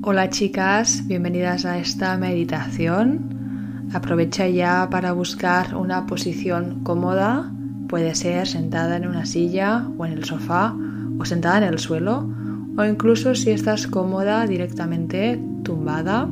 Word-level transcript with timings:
Hola 0.00 0.30
chicas, 0.30 1.08
bienvenidas 1.08 1.64
a 1.64 1.76
esta 1.76 2.16
meditación. 2.16 3.88
Aprovecha 3.92 4.46
ya 4.46 4.88
para 4.90 5.10
buscar 5.10 5.74
una 5.74 6.06
posición 6.06 6.84
cómoda. 6.84 7.52
Puede 7.88 8.14
ser 8.14 8.46
sentada 8.46 8.96
en 8.96 9.08
una 9.08 9.26
silla 9.26 9.88
o 9.98 10.06
en 10.06 10.12
el 10.12 10.24
sofá 10.24 10.72
o 11.18 11.24
sentada 11.24 11.58
en 11.58 11.64
el 11.64 11.80
suelo 11.80 12.30
o 12.76 12.84
incluso 12.84 13.34
si 13.34 13.50
estás 13.50 13.88
cómoda 13.88 14.46
directamente 14.46 15.42
tumbada. 15.64 16.28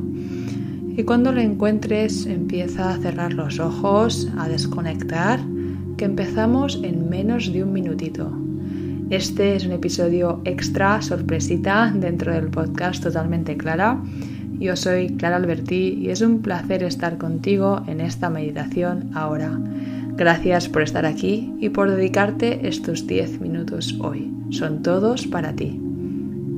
Y 0.96 1.02
cuando 1.02 1.32
lo 1.32 1.40
encuentres 1.40 2.24
empieza 2.26 2.90
a 2.90 2.98
cerrar 2.98 3.32
los 3.32 3.58
ojos, 3.58 4.28
a 4.38 4.48
desconectar, 4.48 5.40
que 5.96 6.04
empezamos 6.04 6.78
en 6.84 7.10
menos 7.10 7.52
de 7.52 7.64
un 7.64 7.72
minutito. 7.72 8.45
Este 9.10 9.54
es 9.54 9.64
un 9.64 9.70
episodio 9.70 10.40
extra, 10.44 11.00
sorpresita, 11.00 11.92
dentro 11.94 12.32
del 12.32 12.48
podcast 12.48 13.04
Totalmente 13.04 13.56
Clara. 13.56 14.02
Yo 14.58 14.74
soy 14.74 15.10
Clara 15.10 15.36
Albertí 15.36 15.96
y 16.00 16.10
es 16.10 16.22
un 16.22 16.42
placer 16.42 16.82
estar 16.82 17.16
contigo 17.16 17.84
en 17.86 18.00
esta 18.00 18.30
meditación 18.30 19.10
ahora. 19.14 19.60
Gracias 20.16 20.68
por 20.68 20.82
estar 20.82 21.06
aquí 21.06 21.54
y 21.60 21.68
por 21.68 21.88
dedicarte 21.88 22.66
estos 22.66 23.06
10 23.06 23.40
minutos 23.40 23.96
hoy. 24.00 24.32
Son 24.50 24.82
todos 24.82 25.28
para 25.28 25.52
ti. 25.52 25.80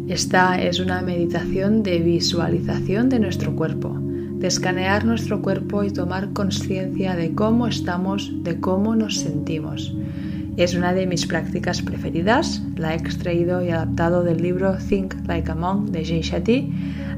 Esta 0.09 0.59
es 0.59 0.81
una 0.81 1.03
meditación 1.03 1.83
de 1.83 1.99
visualización 1.99 3.11
de 3.11 3.19
nuestro 3.21 3.55
cuerpo, 3.55 3.95
de 4.01 4.47
escanear 4.47 5.05
nuestro 5.05 5.43
cuerpo 5.43 5.85
y 5.85 5.91
tomar 5.91 6.33
conciencia 6.33 7.15
de 7.15 7.35
cómo 7.35 7.67
estamos, 7.67 8.33
de 8.43 8.59
cómo 8.59 8.97
nos 8.97 9.19
sentimos. 9.19 9.95
Es 10.59 10.75
una 10.75 10.93
de 10.93 11.07
mis 11.07 11.25
prácticas 11.25 11.83
preferidas. 11.83 12.61
La 12.75 12.93
he 12.93 12.97
extraído 12.97 13.63
y 13.63 13.71
adaptado 13.71 14.25
del 14.25 14.43
libro 14.43 14.77
Think 14.77 15.15
Like 15.29 15.53
a 15.53 15.55
Monk 15.55 15.91
de 15.91 16.05
Jay 16.05 16.21
Shetty. 16.21 16.73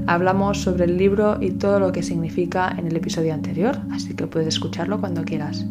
Hablamos 0.07 0.61
sobre 0.61 0.85
el 0.85 0.99
libro 0.99 1.39
y 1.41 1.53
todo 1.53 1.81
lo 1.81 1.91
que 1.91 2.03
significa 2.03 2.71
en 2.77 2.87
el 2.87 2.97
episodio 2.97 3.33
anterior, 3.33 3.79
así 3.93 4.13
que 4.13 4.27
puedes 4.27 4.49
escucharlo 4.49 5.01
cuando 5.01 5.25
quieras. 5.25 5.65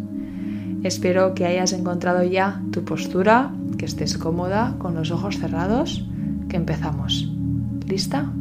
Espero 0.81 1.35
que 1.35 1.45
hayas 1.45 1.71
encontrado 1.71 2.23
ya 2.23 2.59
tu 2.71 2.83
postura, 2.83 3.53
que 3.77 3.85
estés 3.85 4.17
cómoda 4.17 4.73
con 4.79 4.95
los 4.95 5.11
ojos 5.11 5.37
cerrados, 5.37 6.03
que 6.49 6.57
empezamos. 6.57 7.31
¿Lista? 7.85 8.33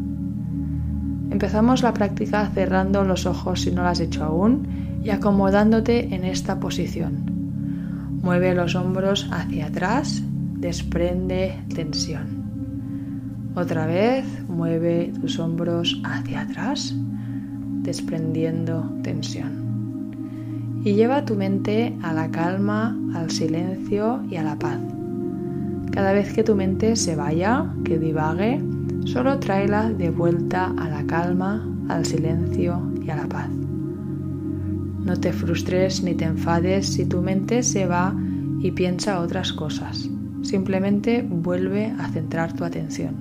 Empezamos 1.31 1.83
la 1.83 1.93
práctica 1.93 2.51
cerrando 2.55 3.05
los 3.05 3.27
ojos 3.27 3.61
si 3.61 3.73
no 3.73 3.83
lo 3.83 3.89
has 3.89 4.01
hecho 4.01 4.25
aún 4.25 5.01
y 5.05 5.11
acomodándote 5.11 6.15
en 6.15 6.25
esta 6.25 6.59
posición. 6.59 7.38
Mueve 8.29 8.55
los 8.55 8.75
hombros 8.75 9.27
hacia 9.33 9.69
atrás, 9.69 10.23
desprende 10.59 11.55
tensión. 11.75 12.27
Otra 13.55 13.87
vez, 13.87 14.27
mueve 14.47 15.15
tus 15.19 15.39
hombros 15.39 15.99
hacia 16.05 16.43
atrás, 16.43 16.95
desprendiendo 17.81 18.83
tensión. 19.03 20.13
Y 20.85 20.93
lleva 20.93 21.25
tu 21.25 21.37
mente 21.37 21.97
a 22.03 22.13
la 22.13 22.31
calma, 22.31 22.95
al 23.15 23.31
silencio 23.31 24.23
y 24.31 24.37
a 24.37 24.43
la 24.43 24.59
paz. 24.59 24.79
Cada 25.91 26.13
vez 26.13 26.31
que 26.35 26.45
tu 26.45 26.55
mente 26.55 26.97
se 26.97 27.17
vaya, 27.17 27.73
que 27.83 27.99
divague, 27.99 28.63
solo 29.07 29.39
tráela 29.39 29.89
de 29.89 30.11
vuelta 30.11 30.75
a 30.77 30.91
la 30.91 31.03
calma, 31.07 31.67
al 31.89 32.05
silencio 32.05 32.93
y 33.03 33.09
a 33.09 33.17
la 33.17 33.27
paz. 33.27 33.49
No 35.09 35.17
te 35.19 35.33
frustres 35.33 36.03
ni 36.03 36.15
te 36.15 36.27
enfades 36.27 36.87
si 36.87 37.07
tu 37.07 37.23
mente 37.23 37.63
se 37.63 37.87
va 37.87 38.15
y 38.61 38.73
piensa 38.73 39.21
otras 39.21 39.55
cosas. 39.55 40.07
Simplemente 40.43 41.23
vuelve 41.27 41.95
a 41.99 42.09
centrar 42.09 42.53
tu 42.53 42.63
atención. 42.63 43.15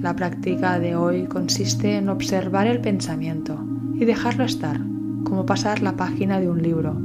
La 0.00 0.14
práctica 0.14 0.78
de 0.78 0.94
hoy 0.94 1.24
consiste 1.24 1.96
en 1.96 2.08
observar 2.08 2.68
el 2.68 2.80
pensamiento 2.80 3.58
y 3.98 4.04
dejarlo 4.04 4.44
estar, 4.44 4.80
como 5.24 5.44
pasar 5.44 5.82
la 5.82 5.96
página 5.96 6.38
de 6.38 6.48
un 6.48 6.62
libro, 6.62 6.96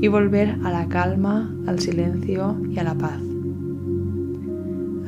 y 0.00 0.08
volver 0.08 0.58
a 0.64 0.72
la 0.72 0.88
calma, 0.88 1.48
al 1.68 1.78
silencio 1.78 2.60
y 2.70 2.80
a 2.80 2.82
la 2.82 2.96
paz. 2.96 3.20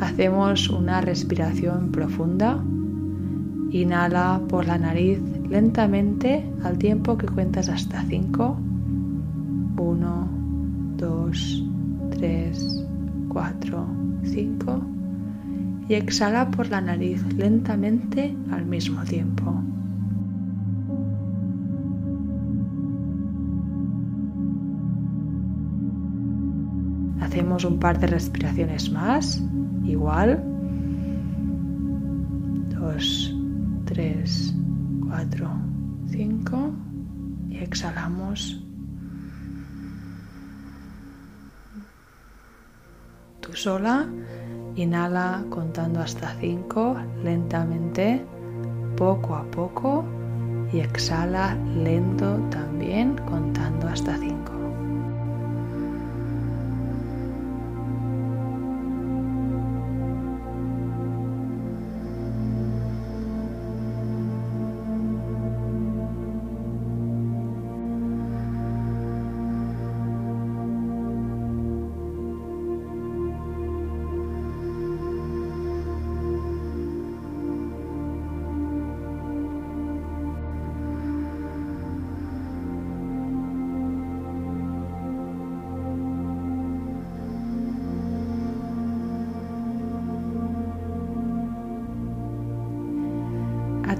Hacemos 0.00 0.70
una 0.70 1.00
respiración 1.00 1.90
profunda. 1.90 2.62
Inhala 3.72 4.40
por 4.48 4.68
la 4.68 4.78
nariz 4.78 5.18
lentamente 5.52 6.50
al 6.64 6.78
tiempo 6.78 7.18
que 7.18 7.26
cuentas 7.26 7.68
hasta 7.68 8.02
5. 8.04 8.56
1, 9.76 10.28
2, 10.96 11.64
3, 12.10 12.86
4, 13.28 13.86
5. 14.22 14.82
Y 15.90 15.94
exhala 15.94 16.50
por 16.50 16.70
la 16.70 16.80
nariz 16.80 17.22
lentamente 17.36 18.34
al 18.50 18.64
mismo 18.64 19.02
tiempo. 19.04 19.54
Hacemos 27.20 27.66
un 27.66 27.78
par 27.78 28.00
de 28.00 28.06
respiraciones 28.06 28.90
más, 28.90 29.42
igual. 29.84 30.42
2, 32.70 33.36
3, 33.84 34.54
4, 35.12 35.46
5 36.08 36.70
y 37.50 37.58
exhalamos. 37.58 38.64
Tú 43.42 43.52
sola, 43.52 44.06
inhala 44.74 45.44
contando 45.50 46.00
hasta 46.00 46.34
5 46.40 46.96
lentamente, 47.22 48.24
poco 48.96 49.34
a 49.36 49.44
poco 49.50 50.02
y 50.72 50.80
exhala 50.80 51.56
lento 51.76 52.38
también 52.48 53.14
contando 53.28 53.88
hasta 53.88 54.16
5. 54.16 54.61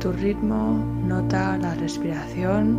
Tu 0.03 0.11
ritmo 0.11 0.85
nota 1.07 1.57
la 1.59 1.77
respiración, 1.77 2.77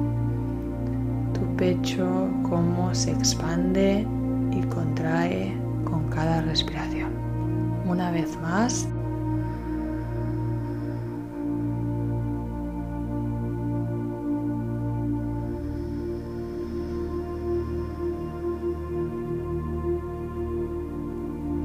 tu 1.34 1.56
pecho 1.56 2.28
cómo 2.44 2.94
se 2.94 3.11
expande 3.11 4.06
y 4.51 4.61
contrae 4.63 5.56
con 5.85 6.09
cada 6.09 6.41
respiración. 6.41 7.13
Una 7.88 8.11
vez 8.11 8.38
más. 8.41 8.89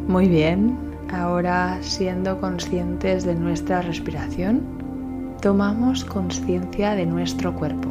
Muy 0.06 0.28
bien, 0.28 0.78
ahora 1.12 1.78
siendo 1.80 2.40
conscientes 2.40 3.25
de 3.25 3.34
nuestra 3.34 3.82
respiración, 3.82 4.77
tomamos 5.40 6.05
conciencia 6.05 6.94
de 6.94 7.06
nuestro 7.06 7.55
cuerpo. 7.55 7.88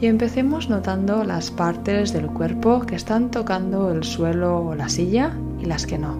Y 0.00 0.06
empecemos 0.06 0.68
notando 0.68 1.24
las 1.24 1.50
partes 1.50 2.12
del 2.12 2.26
cuerpo 2.26 2.80
que 2.80 2.96
están 2.96 3.30
tocando 3.30 3.90
el 3.90 4.04
suelo 4.04 4.60
o 4.62 4.74
la 4.74 4.88
silla 4.88 5.32
y 5.58 5.66
las 5.66 5.86
que 5.86 5.98
no. 5.98 6.16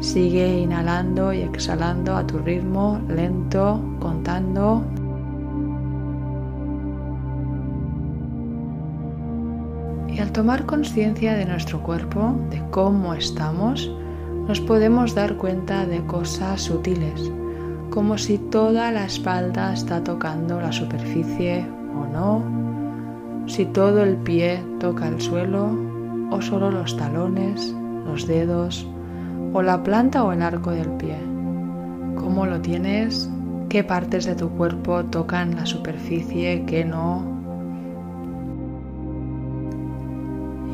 Sigue 0.00 0.60
inhalando 0.60 1.32
y 1.32 1.42
exhalando 1.42 2.16
a 2.16 2.26
tu 2.26 2.38
ritmo 2.38 3.00
lento, 3.08 3.82
contando. 4.00 4.82
Y 10.08 10.18
al 10.18 10.32
tomar 10.32 10.64
conciencia 10.64 11.34
de 11.34 11.44
nuestro 11.44 11.82
cuerpo, 11.82 12.34
de 12.50 12.62
cómo 12.70 13.14
estamos, 13.14 13.90
nos 14.48 14.60
podemos 14.60 15.14
dar 15.14 15.36
cuenta 15.36 15.86
de 15.86 16.04
cosas 16.06 16.62
sutiles 16.62 17.30
como 17.90 18.18
si 18.18 18.38
toda 18.38 18.92
la 18.92 19.04
espalda 19.04 19.72
está 19.72 20.02
tocando 20.02 20.60
la 20.60 20.72
superficie 20.72 21.66
o 21.94 22.06
no, 22.06 23.46
si 23.46 23.66
todo 23.66 24.04
el 24.04 24.16
pie 24.16 24.62
toca 24.78 25.08
el 25.08 25.20
suelo 25.20 25.76
o 26.30 26.40
solo 26.40 26.70
los 26.70 26.96
talones, 26.96 27.74
los 28.06 28.28
dedos 28.28 28.86
o 29.52 29.62
la 29.62 29.82
planta 29.82 30.22
o 30.22 30.32
el 30.32 30.42
arco 30.42 30.70
del 30.70 30.88
pie, 30.90 31.16
cómo 32.16 32.46
lo 32.46 32.60
tienes, 32.60 33.28
qué 33.68 33.82
partes 33.82 34.24
de 34.24 34.36
tu 34.36 34.50
cuerpo 34.50 35.04
tocan 35.06 35.56
la 35.56 35.66
superficie, 35.66 36.64
qué 36.66 36.84
no. 36.84 37.40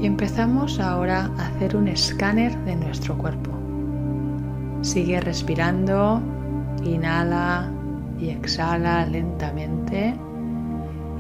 Y 0.03 0.07
empezamos 0.07 0.79
ahora 0.79 1.31
a 1.39 1.47
hacer 1.47 1.77
un 1.77 1.89
escáner 1.89 2.55
de 2.67 2.77
nuestro 2.77 3.17
cuerpo. 3.17 3.53
Sigue 4.83 5.19
respirando, 5.21 6.21
inhala 6.95 7.71
y 8.19 8.31
exhala 8.31 9.07
lentamente. 9.07 10.15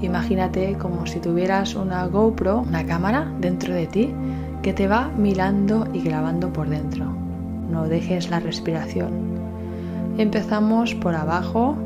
Imagínate 0.02 0.76
como 0.78 1.06
si 1.06 1.20
tuvieras 1.20 1.74
una 1.74 2.06
GoPro, 2.06 2.60
una 2.60 2.84
cámara 2.84 3.30
dentro 3.40 3.74
de 3.74 3.86
ti 3.86 4.14
que 4.62 4.72
te 4.72 4.88
va 4.88 5.08
mirando 5.16 5.86
y 5.92 6.00
grabando 6.00 6.52
por 6.52 6.68
dentro. 6.68 7.06
No 7.70 7.88
dejes 7.88 8.30
la 8.30 8.40
respiración. 8.40 9.12
Empezamos 10.18 10.94
por 10.94 11.14
abajo, 11.14 11.76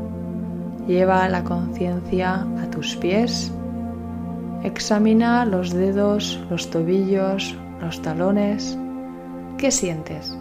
lleva 0.86 1.28
la 1.28 1.44
conciencia 1.44 2.46
a 2.62 2.70
tus 2.70 2.96
pies, 2.96 3.52
examina 4.62 5.44
los 5.44 5.72
dedos, 5.72 6.40
los 6.50 6.70
tobillos, 6.70 7.56
los 7.80 8.00
talones. 8.02 8.78
¿Qué 9.58 9.70
sientes? 9.70 10.39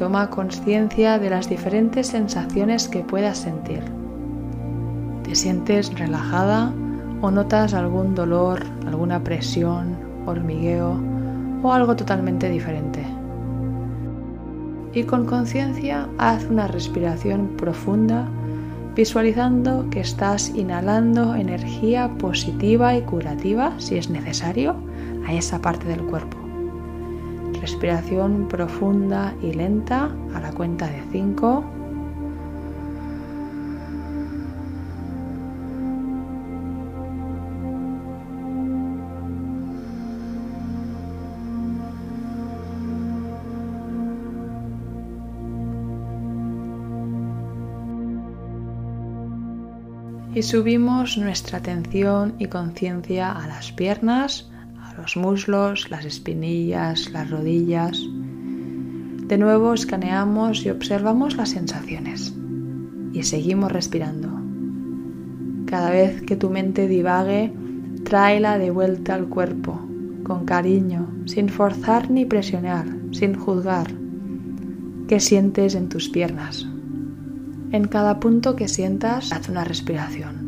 Toma 0.00 0.30
conciencia 0.30 1.18
de 1.18 1.28
las 1.28 1.46
diferentes 1.46 2.06
sensaciones 2.06 2.88
que 2.88 3.00
puedas 3.00 3.36
sentir. 3.36 3.82
¿Te 5.24 5.34
sientes 5.34 5.92
relajada 5.98 6.72
o 7.20 7.30
notas 7.30 7.74
algún 7.74 8.14
dolor, 8.14 8.62
alguna 8.86 9.22
presión, 9.22 9.98
hormigueo 10.24 10.98
o 11.62 11.72
algo 11.74 11.96
totalmente 11.96 12.48
diferente? 12.48 13.04
y 14.92 15.04
con 15.04 15.26
conciencia 15.26 16.08
haz 16.18 16.46
una 16.50 16.66
respiración 16.66 17.48
profunda 17.56 18.26
visualizando 18.96 19.88
que 19.90 20.00
estás 20.00 20.48
inhalando 20.48 21.34
energía 21.34 22.08
positiva 22.18 22.96
y 22.96 23.02
curativa, 23.02 23.72
si 23.78 23.98
es 23.98 24.08
necesario, 24.08 24.74
a 25.28 25.34
esa 25.34 25.60
parte 25.60 25.86
del 25.86 26.02
cuerpo. 26.02 26.49
Respiración 27.60 28.48
profunda 28.48 29.34
y 29.42 29.52
lenta 29.52 30.10
a 30.34 30.40
la 30.40 30.50
cuenta 30.52 30.86
de 30.86 31.02
5. 31.12 31.80
y 50.34 50.42
subimos 50.42 51.18
nuestra 51.18 51.58
atención 51.58 52.34
y 52.38 52.46
conciencia 52.46 53.32
a 53.32 53.46
las 53.46 53.72
piernas, 53.72 54.49
los 55.00 55.16
muslos, 55.16 55.90
las 55.90 56.04
espinillas, 56.04 57.10
las 57.10 57.30
rodillas. 57.30 58.02
De 59.26 59.38
nuevo 59.38 59.72
escaneamos 59.72 60.66
y 60.66 60.70
observamos 60.70 61.36
las 61.36 61.50
sensaciones 61.50 62.34
y 63.12 63.22
seguimos 63.22 63.72
respirando. 63.72 64.28
Cada 65.66 65.90
vez 65.90 66.20
que 66.22 66.36
tu 66.36 66.50
mente 66.50 66.86
divague, 66.86 67.52
tráela 68.04 68.58
de 68.58 68.70
vuelta 68.70 69.14
al 69.14 69.28
cuerpo, 69.28 69.80
con 70.22 70.44
cariño, 70.44 71.08
sin 71.26 71.48
forzar 71.48 72.10
ni 72.10 72.24
presionar, 72.24 72.86
sin 73.12 73.34
juzgar. 73.34 73.86
¿Qué 75.08 75.18
sientes 75.18 75.74
en 75.74 75.88
tus 75.88 76.08
piernas? 76.08 76.66
En 77.72 77.86
cada 77.86 78.20
punto 78.20 78.54
que 78.56 78.68
sientas, 78.68 79.32
haz 79.32 79.48
una 79.48 79.64
respiración. 79.64 80.39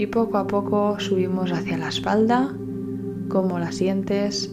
Y 0.00 0.06
poco 0.06 0.38
a 0.38 0.46
poco 0.46 0.98
subimos 0.98 1.52
hacia 1.52 1.76
la 1.76 1.90
espalda, 1.90 2.54
cómo 3.28 3.58
la 3.58 3.70
sientes, 3.70 4.50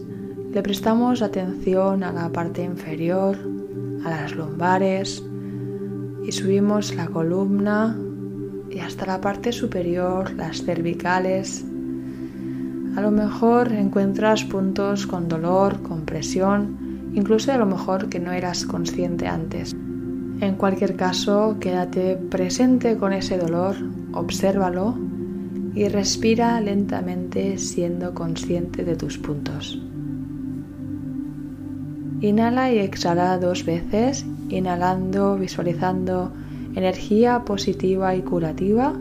le 0.52 0.62
prestamos 0.62 1.22
atención 1.22 2.04
a 2.04 2.12
la 2.12 2.28
parte 2.28 2.62
inferior, 2.62 3.38
a 4.04 4.10
las 4.10 4.36
lumbares 4.36 5.24
y 6.22 6.32
subimos 6.32 6.94
la 6.94 7.06
columna 7.06 7.98
y 8.68 8.80
hasta 8.80 9.06
la 9.06 9.22
parte 9.22 9.50
superior, 9.50 10.32
las 10.34 10.62
cervicales. 10.64 11.64
A 12.94 13.00
lo 13.00 13.10
mejor 13.10 13.72
encuentras 13.72 14.44
puntos 14.44 15.06
con 15.06 15.28
dolor, 15.28 15.80
con 15.80 16.04
presión, 16.04 17.10
incluso 17.14 17.52
a 17.52 17.56
lo 17.56 17.64
mejor 17.64 18.10
que 18.10 18.20
no 18.20 18.32
eras 18.32 18.66
consciente 18.66 19.26
antes. 19.26 19.74
En 20.40 20.56
cualquier 20.56 20.94
caso, 20.94 21.56
quédate 21.58 22.16
presente 22.16 22.98
con 22.98 23.14
ese 23.14 23.38
dolor, 23.38 23.76
obsérvalo 24.12 25.07
y 25.78 25.86
respira 25.86 26.60
lentamente 26.60 27.56
siendo 27.56 28.12
consciente 28.12 28.84
de 28.84 28.96
tus 28.96 29.16
puntos. 29.16 29.80
Inhala 32.20 32.72
y 32.72 32.78
exhala 32.78 33.38
dos 33.38 33.64
veces, 33.64 34.26
inhalando, 34.48 35.38
visualizando 35.38 36.32
energía 36.74 37.44
positiva 37.44 38.16
y 38.16 38.22
curativa 38.22 38.92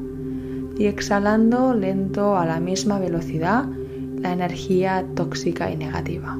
y 0.77 0.85
exhalando 0.85 1.73
lento 1.73 2.37
a 2.37 2.45
la 2.45 2.59
misma 2.59 2.99
velocidad 2.99 3.65
la 4.21 4.33
energía 4.33 5.03
tóxica 5.15 5.71
y 5.71 5.77
negativa. 5.77 6.37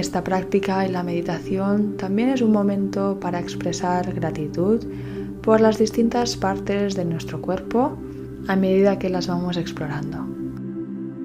Esta 0.00 0.24
práctica 0.24 0.86
y 0.86 0.90
la 0.90 1.02
meditación 1.02 1.98
también 1.98 2.30
es 2.30 2.40
un 2.40 2.52
momento 2.52 3.20
para 3.20 3.38
expresar 3.38 4.14
gratitud 4.14 4.82
por 5.42 5.60
las 5.60 5.76
distintas 5.76 6.38
partes 6.38 6.94
de 6.94 7.04
nuestro 7.04 7.42
cuerpo 7.42 7.98
a 8.48 8.56
medida 8.56 8.98
que 8.98 9.10
las 9.10 9.28
vamos 9.28 9.58
explorando. 9.58 10.26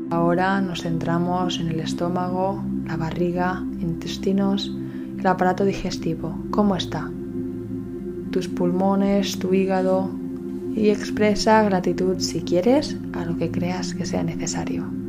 Ahora 0.10 0.60
nos 0.60 0.82
centramos 0.82 1.58
en 1.62 1.70
el 1.70 1.80
estómago, 1.80 2.62
la 2.86 2.98
barriga, 2.98 3.64
intestinos, 3.80 4.76
el 5.18 5.26
aparato 5.26 5.64
digestivo. 5.64 6.38
¿Cómo 6.52 6.76
está? 6.76 7.10
Tus 8.32 8.50
pulmones, 8.50 9.40
tu 9.40 9.54
hígado 9.54 10.10
y 10.76 10.90
expresa 10.90 11.64
gratitud 11.64 12.20
si 12.20 12.42
quieres 12.42 12.98
a 13.14 13.24
lo 13.24 13.38
que 13.38 13.50
creas 13.52 13.94
que 13.94 14.06
sea 14.06 14.24
necesario. 14.24 15.05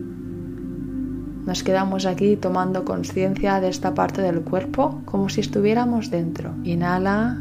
Nos 1.46 1.62
quedamos 1.62 2.06
aquí 2.06 2.34
tomando 2.36 2.84
conciencia 2.84 3.60
de 3.60 3.68
esta 3.68 3.94
parte 3.94 4.20
del 4.20 4.42
cuerpo 4.42 5.00
como 5.04 5.28
si 5.28 5.40
estuviéramos 5.40 6.10
dentro. 6.10 6.52
Inhala 6.64 7.40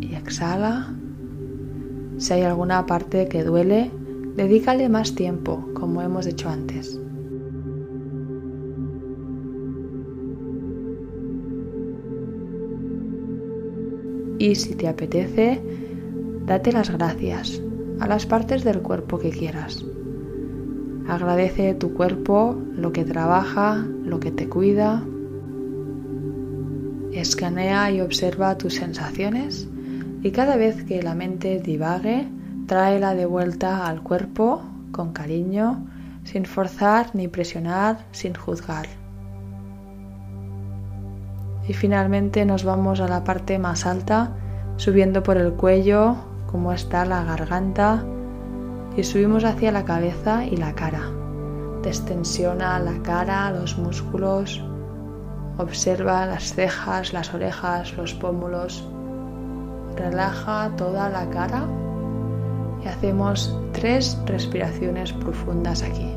y 0.00 0.14
exhala. 0.14 0.94
Si 2.18 2.34
hay 2.34 2.42
alguna 2.42 2.84
parte 2.84 3.26
que 3.26 3.42
duele, 3.42 3.90
dedícale 4.36 4.90
más 4.90 5.14
tiempo, 5.14 5.66
como 5.72 6.02
hemos 6.02 6.26
hecho 6.26 6.50
antes. 6.50 7.00
Y 14.38 14.54
si 14.54 14.74
te 14.74 14.88
apetece, 14.88 15.62
date 16.44 16.70
las 16.70 16.90
gracias 16.90 17.62
a 17.98 18.06
las 18.06 18.26
partes 18.26 18.62
del 18.62 18.82
cuerpo 18.82 19.18
que 19.18 19.30
quieras. 19.30 19.82
Agradece 21.08 21.74
tu 21.74 21.94
cuerpo 21.94 22.60
lo 22.72 22.92
que 22.92 23.04
trabaja, 23.04 23.86
lo 24.04 24.18
que 24.18 24.32
te 24.32 24.48
cuida. 24.48 25.02
Escanea 27.12 27.90
y 27.92 28.00
observa 28.00 28.58
tus 28.58 28.74
sensaciones 28.74 29.68
y 30.22 30.32
cada 30.32 30.56
vez 30.56 30.82
que 30.82 31.02
la 31.02 31.14
mente 31.14 31.60
divague, 31.60 32.26
tráela 32.66 33.14
de 33.14 33.26
vuelta 33.26 33.86
al 33.86 34.02
cuerpo 34.02 34.62
con 34.90 35.12
cariño, 35.12 35.86
sin 36.24 36.44
forzar 36.44 37.10
ni 37.14 37.28
presionar, 37.28 37.98
sin 38.10 38.34
juzgar. 38.34 38.86
Y 41.68 41.72
finalmente 41.72 42.44
nos 42.44 42.64
vamos 42.64 43.00
a 43.00 43.06
la 43.06 43.22
parte 43.22 43.60
más 43.60 43.86
alta, 43.86 44.32
subiendo 44.76 45.22
por 45.22 45.36
el 45.36 45.52
cuello, 45.52 46.16
como 46.50 46.72
está 46.72 47.04
la 47.04 47.22
garganta, 47.24 48.04
y 48.96 49.04
subimos 49.04 49.44
hacia 49.44 49.72
la 49.72 49.84
cabeza 49.84 50.44
y 50.44 50.56
la 50.56 50.74
cara. 50.74 51.10
Destensiona 51.82 52.78
la 52.78 53.00
cara, 53.02 53.50
los 53.50 53.76
músculos, 53.76 54.62
observa 55.58 56.26
las 56.26 56.54
cejas, 56.54 57.12
las 57.12 57.32
orejas, 57.34 57.96
los 57.96 58.14
pómulos. 58.14 58.86
Relaja 59.96 60.70
toda 60.76 61.08
la 61.08 61.28
cara 61.30 61.66
y 62.84 62.88
hacemos 62.88 63.58
tres 63.72 64.18
respiraciones 64.26 65.12
profundas 65.12 65.82
aquí. 65.82 66.10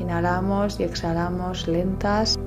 Inhalamos 0.00 0.80
y 0.80 0.84
exhalamos 0.84 1.68
lentas. 1.68 2.38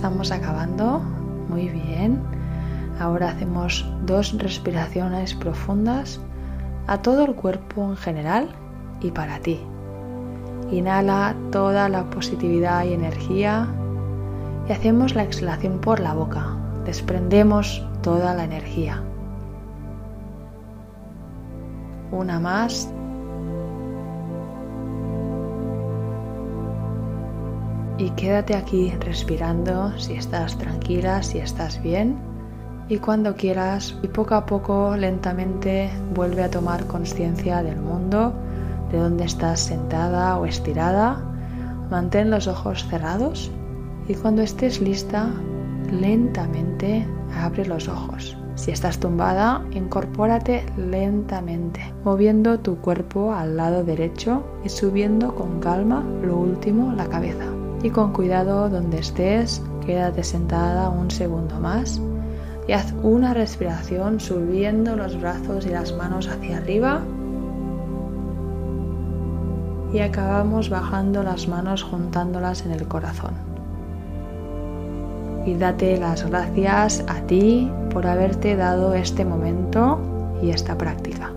Estamos 0.00 0.32
acabando. 0.32 1.00
Muy 1.50 1.68
bien. 1.68 2.22
Ahora 2.98 3.28
hacemos 3.28 3.84
dos 4.06 4.32
respiraciones 4.38 5.34
profundas 5.34 6.18
a 6.86 7.02
todo 7.02 7.26
el 7.26 7.34
cuerpo 7.34 7.84
en 7.90 7.98
general 7.98 8.48
y 9.02 9.10
para 9.10 9.38
ti. 9.40 9.60
Inhala 10.70 11.36
toda 11.52 11.90
la 11.90 12.08
positividad 12.08 12.84
y 12.84 12.94
energía 12.94 13.68
y 14.66 14.72
hacemos 14.72 15.14
la 15.14 15.24
exhalación 15.24 15.78
por 15.82 16.00
la 16.00 16.14
boca. 16.14 16.46
Desprendemos 16.86 17.86
toda 18.02 18.32
la 18.32 18.44
energía. 18.44 19.02
Una 22.10 22.40
más. 22.40 22.90
Y 28.00 28.08
quédate 28.12 28.56
aquí 28.56 28.90
respirando 29.00 29.92
si 29.98 30.14
estás 30.14 30.56
tranquila, 30.56 31.22
si 31.22 31.36
estás 31.36 31.82
bien. 31.82 32.16
Y 32.88 32.96
cuando 32.96 33.36
quieras, 33.36 33.94
y 34.02 34.08
poco 34.08 34.36
a 34.36 34.46
poco, 34.46 34.96
lentamente, 34.96 35.90
vuelve 36.14 36.42
a 36.42 36.50
tomar 36.50 36.86
conciencia 36.86 37.62
del 37.62 37.76
mundo 37.76 38.32
de 38.90 38.98
dónde 38.98 39.24
estás 39.24 39.60
sentada 39.60 40.38
o 40.38 40.46
estirada. 40.46 41.22
Mantén 41.90 42.30
los 42.30 42.48
ojos 42.48 42.86
cerrados 42.88 43.50
y 44.08 44.14
cuando 44.14 44.40
estés 44.40 44.80
lista, 44.80 45.28
lentamente 45.92 47.06
abre 47.36 47.66
los 47.66 47.86
ojos. 47.86 48.34
Si 48.54 48.70
estás 48.70 48.98
tumbada, 48.98 49.62
incorpórate 49.72 50.64
lentamente, 50.78 51.92
moviendo 52.02 52.60
tu 52.60 52.76
cuerpo 52.78 53.34
al 53.34 53.58
lado 53.58 53.84
derecho 53.84 54.42
y 54.64 54.70
subiendo 54.70 55.34
con 55.34 55.60
calma 55.60 56.02
lo 56.22 56.38
último 56.38 56.92
la 56.92 57.06
cabeza. 57.06 57.59
Y 57.82 57.90
con 57.90 58.12
cuidado 58.12 58.68
donde 58.68 58.98
estés, 58.98 59.62
quédate 59.86 60.22
sentada 60.22 60.90
un 60.90 61.10
segundo 61.10 61.58
más 61.58 62.00
y 62.68 62.72
haz 62.72 62.92
una 63.02 63.34
respiración 63.34 64.20
subiendo 64.20 64.96
los 64.96 65.20
brazos 65.20 65.66
y 65.66 65.70
las 65.70 65.94
manos 65.94 66.28
hacia 66.28 66.58
arriba 66.58 67.02
y 69.92 69.98
acabamos 70.00 70.70
bajando 70.70 71.22
las 71.22 71.48
manos 71.48 71.82
juntándolas 71.82 72.64
en 72.64 72.72
el 72.72 72.86
corazón. 72.86 73.34
Y 75.46 75.54
date 75.54 75.96
las 75.96 76.28
gracias 76.28 77.04
a 77.08 77.22
ti 77.22 77.70
por 77.92 78.06
haberte 78.06 78.56
dado 78.56 78.94
este 78.94 79.24
momento 79.24 79.98
y 80.42 80.50
esta 80.50 80.76
práctica. 80.76 81.32